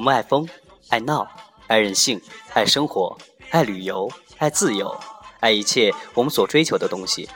[0.00, 0.48] 我们爱疯，
[0.88, 1.28] 爱闹，
[1.66, 2.18] 爱任性，
[2.54, 3.18] 爱生活，
[3.50, 4.98] 爱旅游，爱自由，
[5.40, 7.28] 爱一切我们所追求的东西。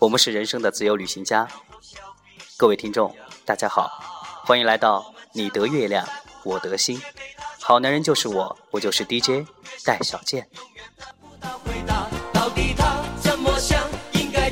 [0.00, 1.46] 我们是人生的自由旅行家。
[2.56, 3.88] 各位听众，大家好，
[4.44, 6.04] 欢迎来到你得月亮，
[6.42, 7.00] 我得心。
[7.60, 9.48] 好男人就是我，我就是 DJ
[9.84, 10.48] 戴小健。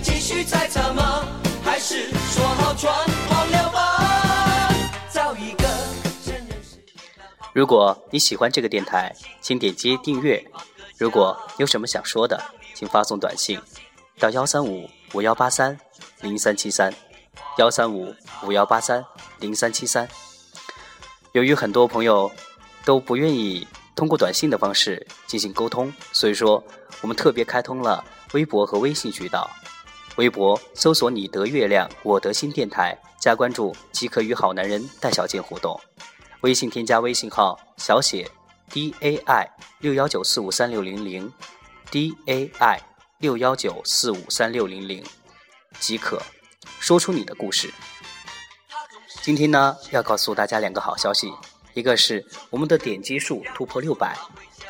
[0.01, 1.27] 继续猜测吗？
[1.65, 3.72] 还是说好全忘了
[7.53, 10.43] 如果你喜欢这个电台，请点击订阅。
[10.97, 12.43] 如果有什么想说的，
[12.75, 13.61] 请发送短信
[14.19, 15.79] 到幺三五五幺八三
[16.23, 16.91] 零三七三，
[17.59, 19.05] 幺三五五幺八三
[19.39, 20.09] 零三七三。
[21.33, 22.31] 由于很多朋友
[22.87, 26.63] 都不愿意通过短信的方式进行沟通，所以说
[27.03, 29.51] 我们特别开通了微博和微信渠道。
[30.17, 35.79] 微博搜索“你得月亮，我得心”电台，加关注即可与好男人戴小健互动。
[36.43, 38.29] 微信添加微信号小写
[38.69, 41.33] d a i 六幺九四五三六零零
[41.89, 42.83] d a i
[43.19, 45.05] 六幺九四五三六零零
[45.79, 46.21] 即可
[46.81, 47.73] 说出你的故事。
[49.23, 51.33] 今天呢，要告诉大家两个好消息，
[51.75, 54.19] 一个是我们的点击数突破六百，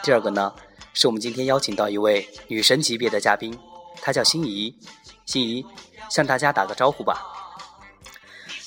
[0.03, 0.55] 第二个呢，
[0.93, 3.59] 是我们今天邀请到一位女神级别的嘉宾，
[4.03, 4.77] 她叫心怡。
[5.25, 5.65] 心怡，
[6.11, 7.42] 向大家打个招呼吧。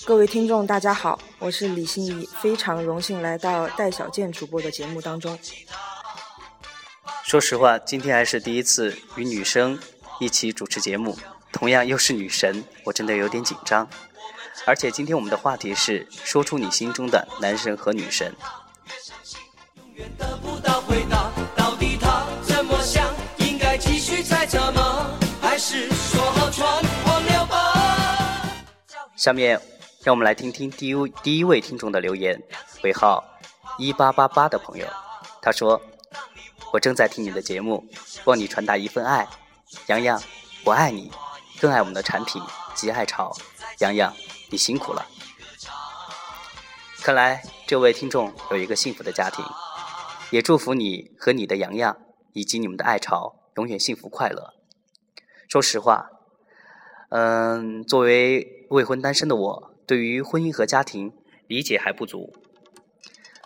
[0.06, 5.36] 各位听众，大家好，我是李欣怡，非常荣幸来到戴小健主播的节目当中。
[7.23, 9.80] 说实话，今天还是第一次与女生
[10.20, 11.17] 一起主持节目，
[11.52, 13.89] 同样又是女神，我真的有点紧张。
[14.64, 18.32] 而且今天我们的话题是说出你心中的男神和女神。
[19.76, 23.11] 永远得不到回答，到底他怎么想？
[23.39, 25.10] 应该继续猜测吗？
[25.42, 28.52] 还是说好全忘了吧？
[29.16, 29.60] 下面
[30.05, 30.93] 让我们来听听第一
[31.23, 32.39] 第一位听众的留言，
[32.83, 33.26] 尾号
[33.80, 34.86] 一八八八的朋友，
[35.42, 35.82] 他说
[36.71, 37.83] ：“我正在听你的节目，
[38.26, 39.27] 望你传达一份爱，
[39.88, 40.21] 洋洋，
[40.64, 41.11] 我爱你，
[41.60, 42.39] 更爱我们的产品
[42.76, 43.36] 及爱潮，
[43.80, 44.14] 洋洋，
[44.52, 45.08] 你辛苦了。”
[47.02, 49.43] 看来这位听众有一个幸福的家庭，
[50.30, 51.98] 也祝福你和你的洋洋
[52.33, 54.54] 以及你们的爱潮永远幸福快乐。
[55.49, 56.11] 说实话，
[57.10, 61.12] 嗯，作为未婚单身的我，对于婚姻和家庭
[61.48, 62.34] 理解还不足。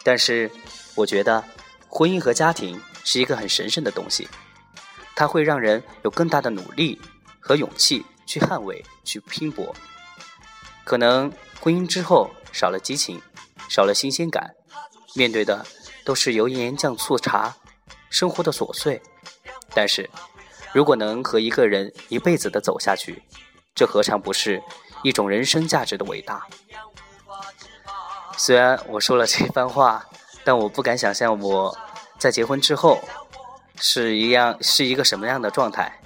[0.04, 0.50] 但是，
[0.96, 1.44] 我觉得
[1.88, 4.28] 婚姻和家庭是一个很神圣的东西，
[5.16, 7.00] 它会让人有更大的努力
[7.40, 9.76] 和勇气去捍卫、去拼搏。
[10.86, 13.22] 可能婚姻之后少了激情，
[13.70, 14.56] 少了新鲜感，
[15.14, 15.66] 面对的
[16.06, 17.56] 都是油盐酱醋茶，
[18.10, 19.02] 生活的琐碎。
[19.76, 20.10] 但是，
[20.74, 23.22] 如果能和一个人一辈子的走下去，
[23.76, 24.62] 这何尝不是
[25.04, 26.46] 一种人生价值的伟大？
[28.38, 30.06] 虽然我说了这番话，
[30.44, 31.78] 但我不敢想象我
[32.18, 33.00] 在结婚之后
[33.78, 36.00] 是一样是一个什么样的状态。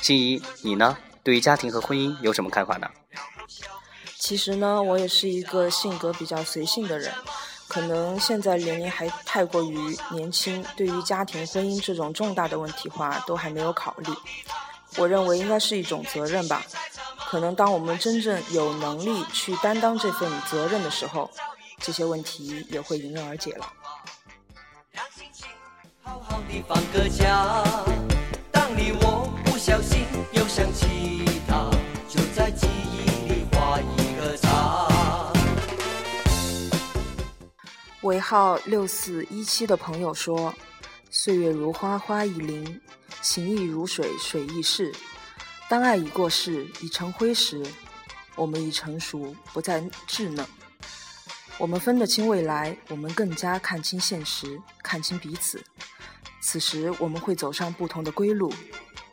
[0.00, 0.96] 心怡，你呢？
[1.24, 2.88] 对于家庭和婚姻有什么看法呢？
[4.18, 7.12] 其实呢，我也是一个性格比较随性的人，
[7.68, 14.12] 可能现在年龄还太过于年轻，对于家庭、婚姻这种重大的问题话都还没有考虑。
[14.96, 16.62] 我认为应该是一种责任吧。
[17.32, 21.30] 可能当我们真正有能力去担当这份责任的时候，
[21.78, 23.72] 这些问题也会迎刃而解了。
[26.02, 27.64] 好好的放个假。
[28.50, 31.70] 当你我不小心又想起他，
[32.06, 35.32] 就在记忆里画一个叉。
[38.02, 40.54] 尾号六四一七的朋友说
[41.10, 42.62] ：“岁月如花，花易零；
[43.22, 44.92] 情意如水，水易逝。
[45.72, 47.64] 当爱已过世，已成灰时，
[48.36, 50.46] 我们已成熟，不再稚嫩。
[51.56, 55.64] 我们分得清未来，我们更加看清现实，看清彼此。
[56.42, 58.52] 此时我们会走上不同的归路，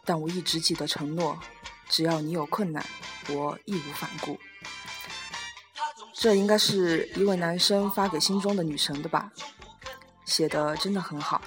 [0.03, 1.39] 但我一直记得承诺：
[1.87, 2.85] 只要你有困难，
[3.29, 4.37] 我义无反顾。”
[6.13, 9.31] 这应该是一位男生发给心中的女神的吧，
[10.25, 11.41] 写的真的很好。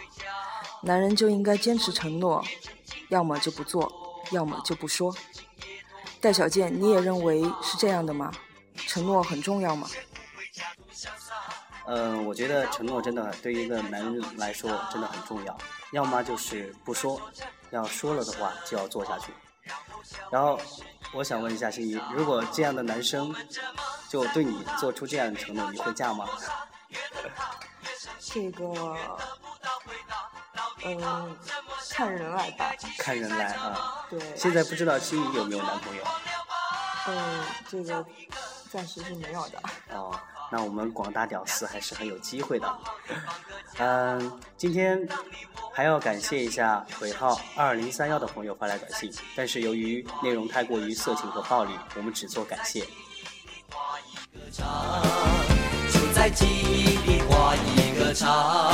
[0.81, 2.43] 男人就应该坚持承诺，
[3.11, 5.15] 要么就不做，要么就不说。
[6.21, 8.33] 戴小健，你也认为是这样的吗？
[8.77, 9.89] 承诺很重要吗？
[11.87, 15.59] 嗯，我觉得承诺真的对于一个男人来说真的很重要，
[15.91, 17.21] 要么就是不说，
[17.71, 19.33] 要说了的话就要做下去。
[20.31, 20.59] 然后
[21.13, 23.35] 我想问一下心怡，如果这样的男生
[24.09, 26.29] 就对你做出这样的承诺，你会嫁吗？
[28.21, 28.97] 这个，
[30.85, 31.37] 嗯，
[31.93, 32.73] 看人来吧。
[32.99, 34.07] 看人来啊。
[34.09, 34.19] 对。
[34.35, 36.03] 现在不知道心仪有没有男朋友？
[37.09, 38.05] 嗯，这个
[38.71, 39.61] 暂时是没有的。
[39.93, 40.19] 哦，
[40.51, 42.79] 那我们广大屌丝还是很有机会的。
[43.79, 45.07] 嗯，今天
[45.75, 52.87] 还要感谢一下尾号二零三幺的朋友发来短信，但是由于内容太过于色情和暴力，我们只做感谢。
[55.91, 58.71] 就在记忆里画一个叉。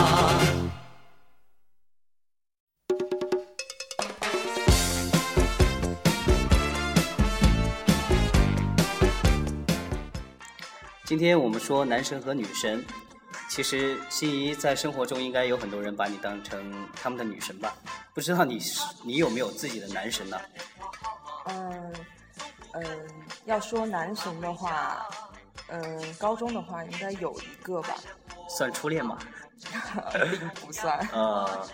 [11.08, 12.84] 今天我们说男神和女神，
[13.48, 17.74] 其实心仪在生活中应该有很多人把你当成他们的女神吧？
[18.12, 20.38] 不知道你是你有没有自己的男神呢？
[21.46, 21.94] 嗯
[22.72, 22.84] 嗯，
[23.46, 25.08] 要说男神的话，
[25.68, 27.94] 嗯，高中的话应该有一个吧。
[28.50, 29.18] 算初恋吗？
[30.30, 30.98] 并不算。
[31.12, 31.66] 呃，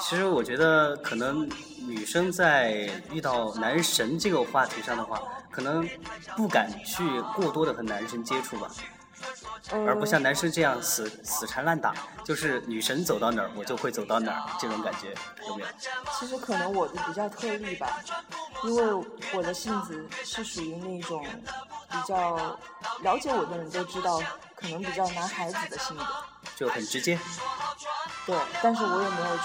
[0.00, 1.48] 其实我觉得可能
[1.80, 5.20] 女生在遇到男神这个话题上的话。
[5.48, 5.88] 可能
[6.36, 7.02] 不敢去
[7.34, 8.70] 过多的和男生接触吧，
[9.72, 15.14] 而不像男生这样死死缠烂打，就是女神走到哪儿我就会走到哪儿这种感觉
[15.48, 15.68] 有没有？
[16.12, 18.02] 其实可能我的比较特例吧，
[18.64, 21.24] 因为我的性子是属于那种
[21.90, 22.36] 比较
[23.00, 24.20] 了解我的人都知道，
[24.54, 26.04] 可能比较男孩子的性格，
[26.56, 27.18] 就很直接。
[28.24, 29.44] 对，但是我也没有去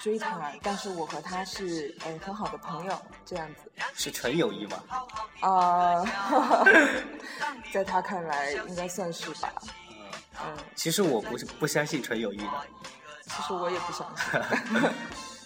[0.00, 3.72] 追他，但是我和他是嗯很好的朋友，这样子。
[3.94, 4.82] 是纯友谊吗？
[5.40, 6.04] 啊，
[7.72, 9.52] 在他看来应该算是吧。
[10.40, 10.56] 嗯。
[10.76, 12.52] 其实我不是不相信纯友谊的。
[13.24, 14.90] 其实我也不相信。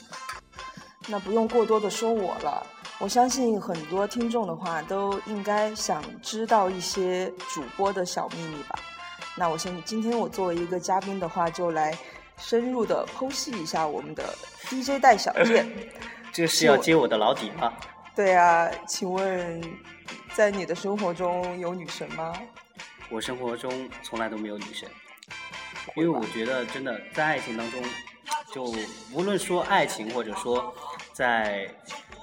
[1.07, 2.67] 那不用过多的说我了，
[2.99, 8.79] 我相信很多听众的话都应该想知道一些主播的小秘密吧。
[9.37, 11.97] 那我先今天我作为一个嘉宾的话，就来。
[12.37, 14.35] 深入的剖析一下我们的
[14.65, 15.73] DJ 戴小健，
[16.35, 17.73] 这是要揭我的老底吗？
[18.13, 19.63] 对啊，请问
[20.35, 22.35] 在你的生活中有女神吗？
[23.09, 24.89] 我生活中从来都没有女神，
[25.95, 27.81] 因为我觉得真的在爱情当中，
[28.53, 28.65] 就
[29.13, 30.75] 无论说爱情或者说
[31.13, 31.73] 在。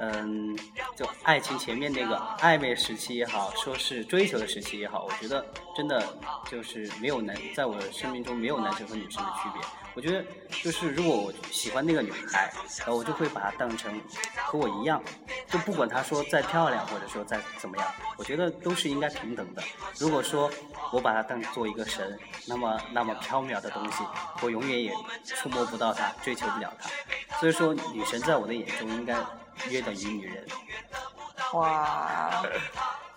[0.03, 0.57] 嗯，
[1.01, 5.43] 就爱情前面那个暧昧时期也好，说是追求的时期也好，我觉得
[5.75, 6.15] 真的
[6.47, 9.59] 就是没有男，在我生命中没有男生和女生的区别。
[9.95, 10.23] 我觉得
[10.61, 12.53] 就是如果我喜欢那个女孩，
[12.85, 13.99] 呃，我就会把她当成
[14.35, 15.01] 和我一样，
[15.47, 19.63] 就不管她说再漂亮或者说再怎么样，我觉得都是应该平等的。
[19.97, 20.51] 如果说
[20.91, 22.15] 我把她当做一个神，
[22.45, 24.03] 那么那么缥缈的东西，
[24.43, 24.93] 我永远也
[25.25, 26.87] 触摸不到她，追求不了她。
[27.39, 29.15] 所以说，女神在我的眼中应该。
[29.69, 30.45] 约等于女人，
[31.53, 32.43] 哇，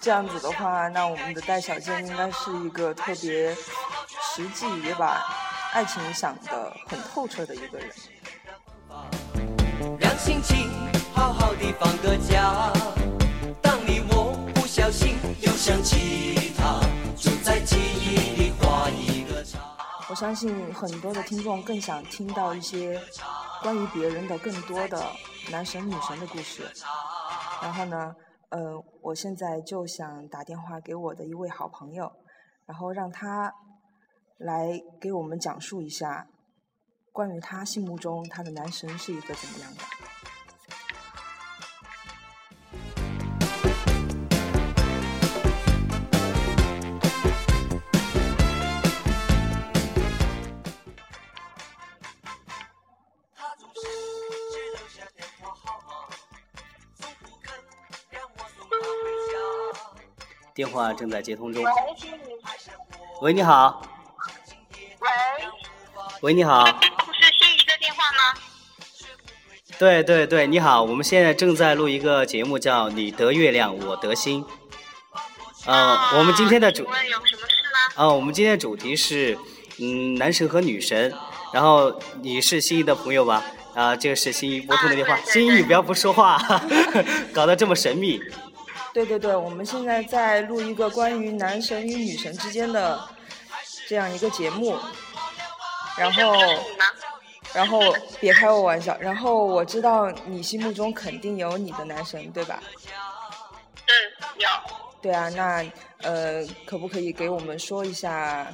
[0.00, 5.24] 这样子的话，那我们的戴小健应该是一个特别实际，也把
[5.72, 7.88] 爱情想得很透彻的一个人。
[9.98, 10.70] 让心情
[11.12, 12.72] 好好的放个假，
[13.60, 16.53] 当你我不小心又想起
[20.14, 23.02] 我相信很多的听众更想听到一些
[23.60, 25.04] 关于别人的更多的。
[25.50, 26.62] 男神女神的故事，
[27.60, 28.14] 然后呢，
[28.50, 32.08] 呃，我现在就想打电话给我的一位好朋友，
[32.64, 33.52] 然后让他
[34.38, 36.28] 来给我们讲述一下
[37.10, 39.80] 关于他心目中他的男神是一个怎么样的。
[60.54, 61.64] 电话正在接通中。
[63.20, 63.82] 喂，你好。
[65.00, 65.08] 喂。
[66.20, 66.64] 喂，你好。
[66.64, 68.40] 是心仪的电话吗？
[69.76, 74.44] 对对对，你好，我们现在正在录一个节目，叫《你得月亮，我得心》。
[75.66, 76.84] 呃，我们今天的主。
[76.84, 77.36] 有什么事
[77.96, 78.04] 吗？
[78.04, 79.36] 啊我们今天的主题是，
[79.80, 81.12] 嗯，男神和女神。
[81.52, 83.42] 然后你是心仪的朋友吧？
[83.74, 85.16] 啊，这个是心仪拨通的电话。
[85.22, 86.38] 心仪，你不要不说话，
[87.34, 88.20] 搞得这么神秘。
[88.94, 92.98] 对对对，我们现在在录一个关于男神与女神之间的
[93.88, 94.76] 这样一个节目，
[95.98, 96.32] 然后，
[97.52, 97.80] 然后
[98.20, 102.62] 别开我玩笑，然后我知道你心目中肯定有你的男神，对吧？
[103.86, 103.92] 嗯，
[104.38, 104.48] 有。
[105.02, 105.66] 对啊，那
[106.02, 108.46] 呃，可不可以给我们说一下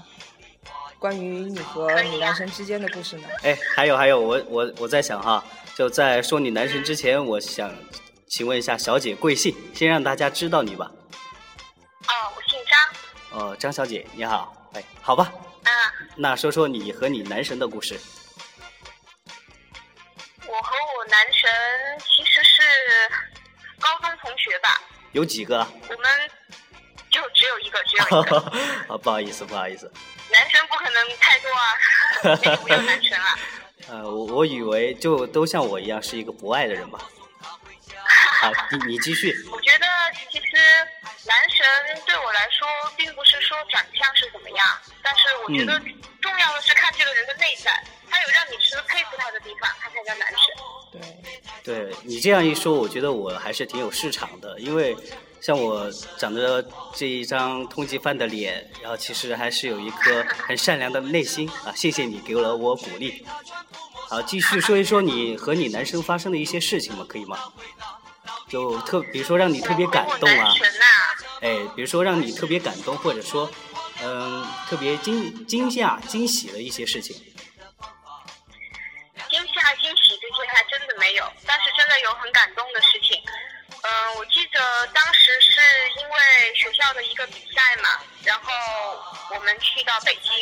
[0.99, 3.29] 关于你和你男神之间的故事呢？
[3.43, 5.45] 哎，还有还有，我我我在想哈，
[5.77, 7.71] 就在说你男神之前，我想。
[8.31, 9.53] 请问一下，小姐贵姓？
[9.75, 10.89] 先让大家知道你吧。
[12.07, 13.41] 哦，我姓张。
[13.41, 14.71] 哦，张小姐，你好。
[14.73, 15.33] 哎，好吧。
[15.65, 15.71] 啊。
[16.15, 17.99] 那说说你和你男神的故事。
[20.47, 21.51] 我和我男神
[21.99, 22.63] 其实是
[23.81, 24.81] 高中同学吧。
[25.11, 25.67] 有几个？
[25.89, 26.31] 我们
[27.11, 28.37] 就只有一个，只有一个。
[28.95, 29.91] 啊， 不好意思，不好意思。
[30.31, 33.39] 男神不可能太多啊， 没有男神啊。
[33.89, 37.01] 呃，我我以为就都像我一样是一个博爱的人吧。
[38.41, 39.37] 好，你你继续。
[39.53, 39.87] 我觉得
[40.31, 40.47] 其实
[41.27, 42.67] 男神对我来说，
[42.97, 44.67] 并不是说长相是怎么样，
[45.03, 45.79] 但是我觉得
[46.23, 47.71] 重要的是看这个人的内在，
[48.09, 51.63] 他有让你值得佩服他的地方，他才叫男神。
[51.63, 54.97] 对，对你这样一说，我觉得我还是挺有市场的，因为
[55.43, 61.73] 像我长着这一张通缉犯的脸，然后其实还是有一颗很善良的内心啊！
[61.77, 63.27] 谢谢你给了我鼓励。
[64.09, 67.39] 好，继续说一说你和你男生发生的一些事情嘛，可以吗？
[68.51, 70.53] 就特，比如说让你特别感动啊，
[71.41, 73.49] 哎，比如说让你特别感动，或者说，
[74.03, 77.15] 嗯，特别惊惊吓、惊喜的一些事情。
[79.31, 83.23] 惊吓、惊喜这些还真的没有，但是真的有很感动的事情。
[83.83, 85.61] 嗯，我记得当时是
[86.01, 87.89] 因为学校的一个比赛嘛，
[88.25, 88.53] 然后
[89.33, 90.33] 我们去到北京，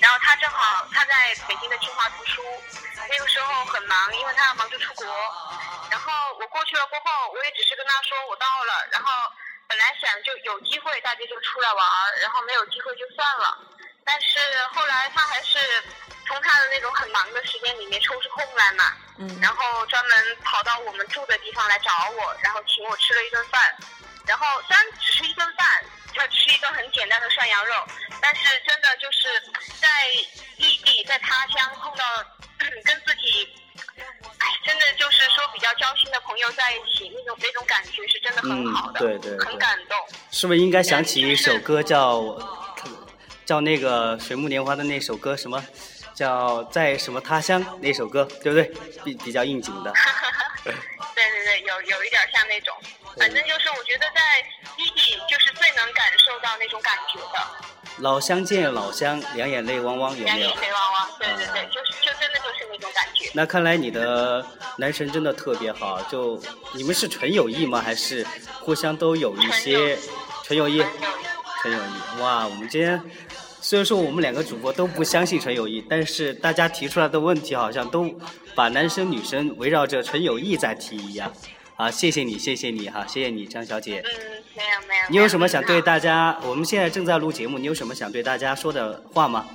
[0.00, 2.42] 然后他正好他在北京的清华读书，
[3.08, 5.06] 那个时候很忙，因为他要忙着出国。
[5.90, 8.88] 然后我过去了过后，我也只是跟他说我到了。
[8.92, 9.10] 然后
[9.66, 13.58] 本来想就有机会大家就出来玩儿，然后没有机会就算了。
[14.04, 14.38] 但是
[14.72, 15.58] 后来他还是
[16.26, 23.76] 从他的那种很忙的时间里面抽出空来嘛，嗯，然后专门跑到我们住的地方来找我，然后请我吃了一顿饭。
[24.26, 25.84] 然后虽然只是一顿饭，
[26.18, 27.74] 就吃一顿很简单的涮羊肉，
[28.20, 29.28] 但是真的就是
[29.80, 29.88] 在
[30.56, 32.04] 异地在他乡碰到
[32.84, 33.48] 跟自己。
[34.38, 39.96] 哎，真的就是说比较交心的朋友在一起，那种那种感觉是真的很好的，对对，很感动。
[40.30, 42.36] 是不是应该想起一首歌叫
[43.44, 45.64] 叫那个水木年华的那首歌什么？
[46.14, 48.64] 叫在什么他乡那首歌，对不对？
[49.04, 49.92] 比比较应景的。
[50.64, 50.74] 对
[51.14, 52.76] 对对，有有一点像那种，
[53.18, 54.20] 反正就是我觉得在
[54.78, 57.46] 异地就是最能感受到那种感觉的。
[57.98, 60.36] 老乡见老乡，两眼泪汪汪，有没有？
[60.36, 63.28] 两眼泪汪汪，对对对，就是就真的就是那种感觉。
[63.34, 64.46] 那看来你的
[64.76, 66.40] 男神真的特别好，就
[66.72, 67.80] 你们是纯友谊吗？
[67.80, 68.24] 还是
[68.60, 69.98] 互相都有一些
[70.44, 70.78] 纯友谊？
[71.60, 72.20] 纯友谊。
[72.22, 73.02] 哇，我们今天
[73.60, 78.08] 虽然说我们两个主播都不相信纯友谊，但是大家提出来的问题好像都
[78.54, 81.32] 把男生女生围绕着纯友谊在提一样。
[81.78, 84.02] 好，谢谢你，谢谢你哈，谢谢你，张小姐。
[84.04, 84.44] 嗯。
[84.56, 85.02] 没有没有。
[85.10, 86.36] 你有什么想对大家？
[86.42, 89.46] 我们现在正在录节目，你有什么想对大家说的话吗？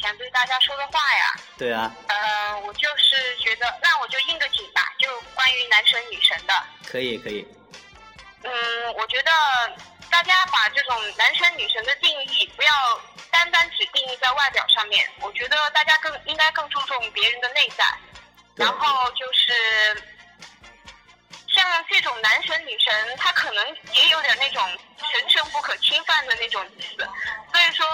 [0.00, 1.34] 想对大家说的话呀？
[1.58, 1.92] 对啊。
[2.06, 6.54] 呃，我就是觉得，那我就应个景吧，就关于男神女神的。
[6.86, 7.44] 可以可以。
[8.44, 8.52] 嗯，
[8.94, 9.32] 我觉得
[10.08, 12.70] 大家把这种男神女神的定义不要
[13.32, 17.84] 单单只定义在外表上面，我觉得大家更应该更注重别人的内在，
[18.54, 20.00] 然后就是。
[21.58, 24.62] 像这种男神女神，他可能也有点那种
[25.10, 26.96] 神圣不可侵犯的那种意思，
[27.52, 27.84] 所以说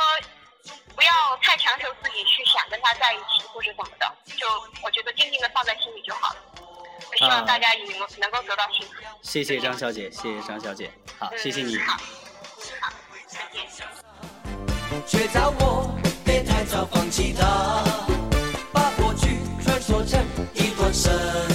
[0.95, 4.47] 不要太强求自己去想跟他在一起或者怎么的，就
[4.83, 6.37] 我觉得静静的放在心里就好了。
[7.17, 8.95] 希望大家也能能够得到幸福。
[9.23, 11.79] 谢谢张小姐，谢谢张小姐，好，谢谢你。
[11.79, 11.97] 好，
[12.81, 12.93] 好，
[13.27, 13.67] 再见。
[15.07, 17.83] 却在我别太早放弃他，
[18.73, 20.23] 把过去穿梭成
[20.55, 21.54] 一段神。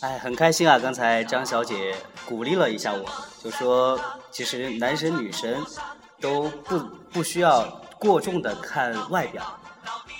[0.00, 0.78] 哎，很开心啊！
[0.78, 3.04] 刚才张小姐鼓励了一下我，
[3.42, 3.98] 就说
[4.30, 5.60] 其实男神女神
[6.20, 6.78] 都不
[7.12, 7.64] 不需要
[7.98, 9.42] 过重的看外表，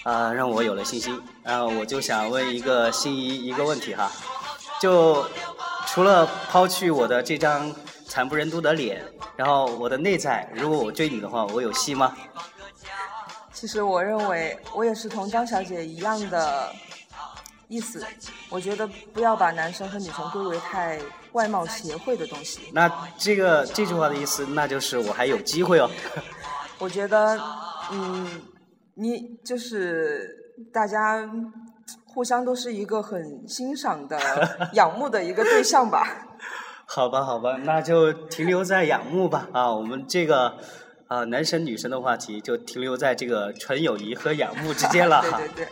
[0.03, 1.23] 啊，让我有了信心。
[1.45, 4.11] 然后我就想问一个心仪一个问题哈，
[4.81, 5.25] 就
[5.87, 7.73] 除了抛去我的这张
[8.05, 9.01] 惨不忍睹的脸，
[9.37, 12.17] 然后我的内在，如果我追你的话，我有戏吗？
[13.53, 16.73] 其实我认为我也是同张小姐一样的。
[17.69, 18.03] 意思，
[18.49, 20.99] 我觉得不要把男生和女生归为太
[21.33, 22.61] 外貌协会的东西。
[22.73, 25.91] 那这个这句话的意思，那就是我还有机会哦。
[26.81, 27.39] 我觉得，
[27.93, 28.41] 嗯，
[28.95, 30.29] 你就是
[30.73, 31.29] 大家
[32.07, 34.19] 互相都是一个很欣赏的、
[34.73, 36.27] 仰慕的一个对象吧。
[36.87, 39.47] 好吧，好吧，那就停留在仰慕吧。
[39.53, 40.57] 啊，我们这个
[41.07, 45.21] 啊男神女神的话题就停留在这个纯友谊和仰慕之间了。
[45.21, 45.69] 对对对。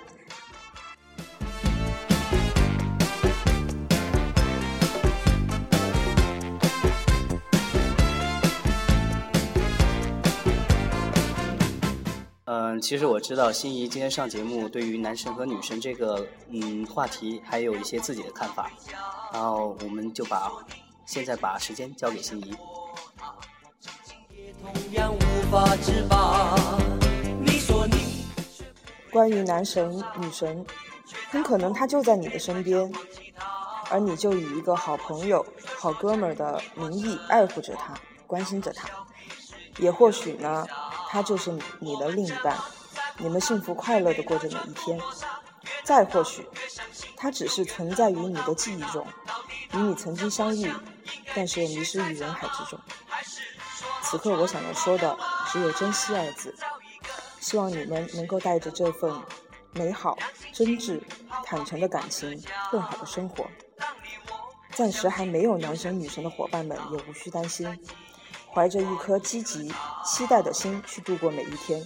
[12.86, 18.70] 其实我知道心仪今天上节目，对于男神和女神这个嗯话题，还有一些自己的看法。
[19.32, 20.52] 然后我们就把
[21.04, 22.56] 现在把时间交给心仪。
[29.10, 30.64] 关于男神女神，
[31.28, 32.88] 很可能他就在你的身边，
[33.90, 35.44] 而你就以一个好朋友、
[35.76, 37.94] 好哥们儿的名义爱护着他，
[38.28, 38.88] 关心着他。
[39.78, 40.64] 也或许呢，
[41.10, 42.56] 他就是你的另一半，
[43.18, 45.00] 你们幸福快乐的过着每一天。
[45.84, 46.46] 再或许，
[47.16, 49.06] 他只是存在于你的记忆中，
[49.72, 50.72] 与你曾经相遇，
[51.34, 52.78] 但是又迷失于人海之中。
[54.02, 55.16] 此刻我想要说的
[55.52, 56.54] 只有“珍惜”二字。
[57.40, 59.12] 希望你们能够带着这份
[59.72, 60.18] 美好、
[60.52, 61.00] 真挚、
[61.44, 62.42] 坦诚的感情，
[62.72, 63.46] 更好的生活。
[64.72, 67.66] 暂时还没有男神女神的伙伴们也无需担心，
[68.52, 69.72] 怀着一颗积极、
[70.04, 71.80] 期待的心去度过每一天，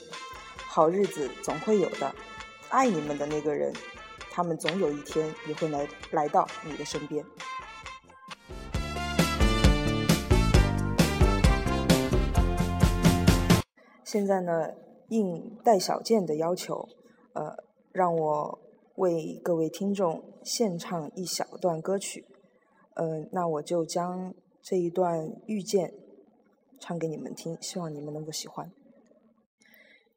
[0.73, 2.15] 好日子总会有的。
[2.69, 3.73] 爱你们的那个人，
[4.31, 7.25] 他们总有一天也会来来到你的身边。
[14.05, 14.69] 现在呢，
[15.09, 16.89] 应戴小健的要求，
[17.33, 17.57] 呃，
[17.91, 18.61] 让我
[18.95, 22.25] 为各位听众献唱一小段歌曲。
[22.95, 25.89] 嗯，那我就将这一段《遇见》
[26.79, 28.71] 唱给你们听，希望你们能够喜欢。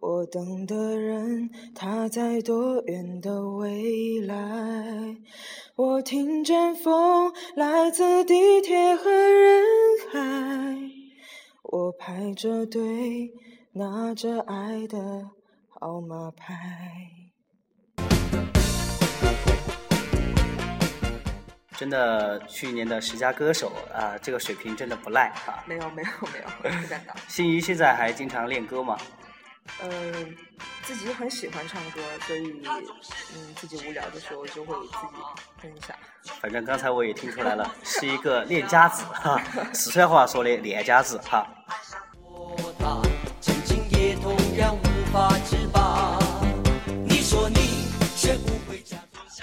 [0.00, 5.16] 我等的人，他在多远的未来？
[5.74, 9.64] 我听见风来自地铁和人
[10.12, 10.18] 海。
[11.64, 13.32] 我排着队，
[13.72, 14.98] 拿着爱的
[15.68, 16.54] 号码牌。
[21.76, 25.64] 真的，去年的十佳歌手啊，这个水平真的不赖哈。
[25.66, 27.16] 没有没有没有，不敢当。
[27.28, 28.96] 心仪现在还经常练歌吗？
[29.80, 30.36] 嗯，
[30.82, 35.22] 自己很喜欢唱歌，所以嗯，自己无聊的时候就会自己
[35.62, 35.94] 哼一下。
[36.40, 39.40] 反正刚才我也听出来了，是一个练家子哈，
[39.72, 41.46] 四川话说的练家子哈。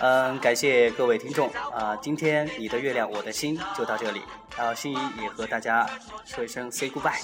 [0.02, 4.22] 嗯，感谢各位听众啊，今天你的月亮我的心就到这里，
[4.58, 5.90] 然后心怡也和大家
[6.26, 7.24] 说一声 say goodbye。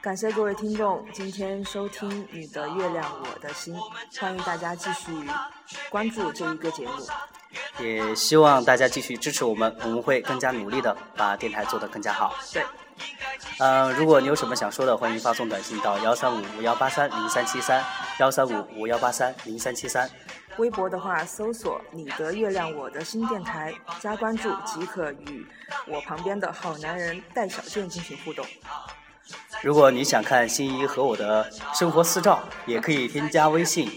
[0.00, 3.74] 感谢各位听众今天收听《你的月亮我的心》，
[4.20, 5.12] 欢迎大家继续
[5.88, 6.92] 关注这一个节目，
[7.78, 12.34] 也希望大家继续支持我们，我们会更加努力的把电台做得更加好。
[12.52, 12.62] 对，
[13.60, 17.82] 嗯，如果你有什么想说的，欢迎发送短信到幺三五五幺八三零三七三
[18.20, 20.10] 幺三五五幺八三零三七三。
[20.58, 25.44] 微博的话，搜索“你的月亮我的心电台”，加关注即可与
[25.88, 28.46] 我旁边的好男人戴小健进行互动。
[29.62, 33.90] 如果你想看心仪和我的生活私照，也可以添加微信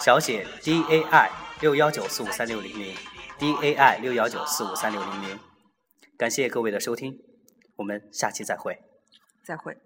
[0.00, 1.30] 小写 D A I
[1.60, 2.94] 六幺九四五三六零零
[3.38, 5.38] D A I 六幺九四五三六零零。
[6.16, 7.18] 感谢各位的收听，
[7.76, 8.78] 我们下期再会。
[9.44, 9.76] 再会。